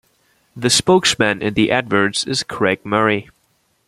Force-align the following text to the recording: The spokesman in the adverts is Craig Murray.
The 0.55 0.71
spokesman 0.71 1.43
in 1.43 1.53
the 1.53 1.69
adverts 1.71 2.25
is 2.25 2.41
Craig 2.41 2.79
Murray. 2.83 3.29